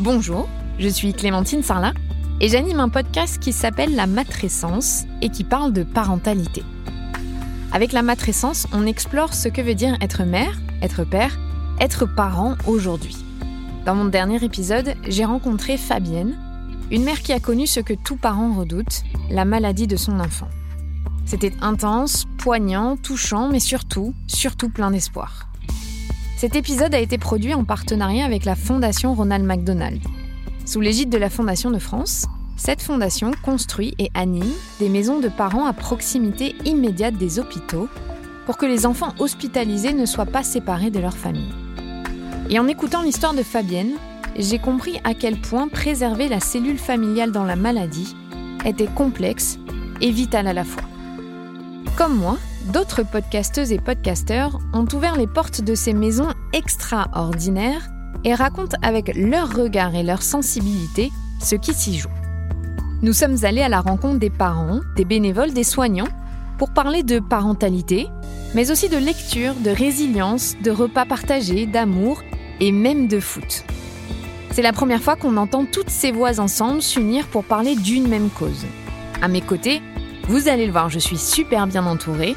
Bonjour, 0.00 0.48
je 0.78 0.88
suis 0.88 1.12
Clémentine 1.12 1.64
Sarlat 1.64 1.92
et 2.40 2.46
j'anime 2.46 2.78
un 2.78 2.88
podcast 2.88 3.40
qui 3.40 3.52
s'appelle 3.52 3.96
La 3.96 4.06
Matrescence 4.06 5.06
et 5.22 5.28
qui 5.28 5.42
parle 5.42 5.72
de 5.72 5.82
parentalité. 5.82 6.62
Avec 7.72 7.90
la 7.90 8.02
matrescence, 8.02 8.68
on 8.72 8.86
explore 8.86 9.34
ce 9.34 9.48
que 9.48 9.60
veut 9.60 9.74
dire 9.74 9.96
être 10.00 10.22
mère, 10.22 10.56
être 10.82 11.02
père, 11.02 11.36
être 11.80 12.06
parent 12.06 12.54
aujourd'hui. 12.68 13.16
Dans 13.86 13.96
mon 13.96 14.04
dernier 14.04 14.44
épisode, 14.44 14.94
j'ai 15.08 15.24
rencontré 15.24 15.76
Fabienne, 15.76 16.38
une 16.92 17.02
mère 17.02 17.20
qui 17.20 17.32
a 17.32 17.40
connu 17.40 17.66
ce 17.66 17.80
que 17.80 17.94
tout 17.94 18.16
parent 18.16 18.54
redoute, 18.54 19.02
la 19.30 19.44
maladie 19.44 19.88
de 19.88 19.96
son 19.96 20.20
enfant. 20.20 20.48
C'était 21.26 21.54
intense, 21.60 22.24
poignant, 22.38 22.96
touchant, 22.96 23.48
mais 23.48 23.58
surtout, 23.58 24.14
surtout 24.28 24.68
plein 24.68 24.92
d'espoir. 24.92 25.47
Cet 26.38 26.54
épisode 26.54 26.94
a 26.94 27.00
été 27.00 27.18
produit 27.18 27.52
en 27.52 27.64
partenariat 27.64 28.24
avec 28.24 28.44
la 28.44 28.54
Fondation 28.54 29.12
Ronald 29.12 29.44
McDonald. 29.44 30.00
Sous 30.64 30.80
l'égide 30.80 31.10
de 31.10 31.18
la 31.18 31.30
Fondation 31.30 31.72
de 31.72 31.80
France, 31.80 32.26
cette 32.56 32.80
fondation 32.80 33.32
construit 33.42 33.96
et 33.98 34.08
anime 34.14 34.52
des 34.78 34.88
maisons 34.88 35.18
de 35.18 35.26
parents 35.26 35.66
à 35.66 35.72
proximité 35.72 36.54
immédiate 36.64 37.16
des 37.16 37.40
hôpitaux 37.40 37.88
pour 38.46 38.56
que 38.56 38.66
les 38.66 38.86
enfants 38.86 39.14
hospitalisés 39.18 39.92
ne 39.92 40.06
soient 40.06 40.26
pas 40.26 40.44
séparés 40.44 40.92
de 40.92 41.00
leur 41.00 41.16
famille. 41.16 41.52
Et 42.50 42.60
en 42.60 42.68
écoutant 42.68 43.02
l'histoire 43.02 43.34
de 43.34 43.42
Fabienne, 43.42 43.94
j'ai 44.36 44.60
compris 44.60 45.00
à 45.02 45.14
quel 45.14 45.40
point 45.40 45.66
préserver 45.66 46.28
la 46.28 46.38
cellule 46.38 46.78
familiale 46.78 47.32
dans 47.32 47.42
la 47.42 47.56
maladie 47.56 48.14
était 48.64 48.86
complexe 48.86 49.58
et 50.00 50.12
vital 50.12 50.46
à 50.46 50.52
la 50.52 50.62
fois. 50.62 50.84
Comme 51.96 52.14
moi, 52.14 52.38
d'autres 52.68 53.02
podcasteuses 53.02 53.72
et 53.72 53.78
podcasteurs 53.78 54.58
ont 54.72 54.86
ouvert 54.92 55.16
les 55.16 55.26
portes 55.26 55.62
de 55.62 55.74
ces 55.74 55.94
maisons 55.94 56.28
extraordinaires 56.52 57.88
et 58.24 58.34
racontent 58.34 58.76
avec 58.82 59.14
leur 59.16 59.54
regard 59.54 59.94
et 59.94 60.02
leur 60.02 60.22
sensibilité 60.22 61.10
ce 61.40 61.54
qui 61.54 61.72
s'y 61.72 61.98
joue. 61.98 62.08
Nous 63.00 63.12
sommes 63.12 63.44
allés 63.44 63.62
à 63.62 63.68
la 63.68 63.80
rencontre 63.80 64.18
des 64.18 64.30
parents, 64.30 64.80
des 64.96 65.04
bénévoles, 65.04 65.52
des 65.52 65.64
soignants 65.64 66.08
pour 66.58 66.70
parler 66.70 67.02
de 67.02 67.20
parentalité, 67.20 68.08
mais 68.54 68.70
aussi 68.70 68.88
de 68.88 68.96
lecture, 68.96 69.54
de 69.54 69.70
résilience, 69.70 70.56
de 70.62 70.70
repas 70.70 71.04
partagés, 71.06 71.66
d'amour 71.66 72.22
et 72.60 72.72
même 72.72 73.06
de 73.06 73.20
foot. 73.20 73.64
C'est 74.50 74.62
la 74.62 74.72
première 74.72 75.02
fois 75.02 75.14
qu'on 75.14 75.36
entend 75.36 75.64
toutes 75.64 75.90
ces 75.90 76.10
voix 76.10 76.40
ensemble 76.40 76.82
s'unir 76.82 77.28
pour 77.28 77.44
parler 77.44 77.76
d'une 77.76 78.08
même 78.08 78.30
cause. 78.30 78.66
À 79.22 79.28
mes 79.28 79.40
côtés, 79.40 79.80
vous 80.28 80.48
allez 80.48 80.66
le 80.66 80.72
voir, 80.72 80.90
je 80.90 80.98
suis 80.98 81.18
super 81.18 81.66
bien 81.66 81.86
entourée 81.86 82.36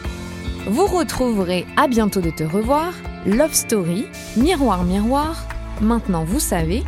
vous 0.68 0.86
retrouverez 0.86 1.66
à 1.76 1.88
bientôt 1.88 2.22
de 2.22 2.30
te 2.30 2.44
revoir, 2.44 2.94
Love 3.26 3.54
Story, 3.54 4.06
Miroir 4.38 4.84
Miroir, 4.84 5.48
Maintenant 5.82 6.24
vous 6.24 6.40
savez, 6.40 6.84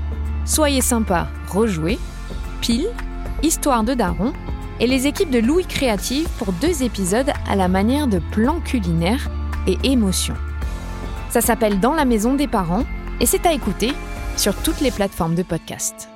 Soyez 0.45 0.81
sympa, 0.81 1.27
rejouez, 1.49 1.97
Pile, 2.61 2.87
Histoire 3.41 3.83
de 3.83 3.93
Daron 3.93 4.33
et 4.79 4.87
les 4.87 5.07
équipes 5.07 5.31
de 5.31 5.39
Louis 5.39 5.65
Créative 5.65 6.27
pour 6.37 6.53
deux 6.53 6.83
épisodes 6.83 7.31
à 7.49 7.55
la 7.55 7.67
manière 7.67 8.07
de 8.07 8.19
plans 8.19 8.59
culinaires 8.59 9.29
et 9.65 9.77
émotions. 9.83 10.35
Ça 11.29 11.41
s'appelle 11.41 11.79
Dans 11.79 11.93
la 11.93 12.05
maison 12.05 12.35
des 12.35 12.47
parents 12.47 12.85
et 13.19 13.25
c'est 13.25 13.47
à 13.47 13.53
écouter 13.53 13.93
sur 14.37 14.55
toutes 14.55 14.81
les 14.81 14.91
plateformes 14.91 15.35
de 15.35 15.43
podcast. 15.43 16.12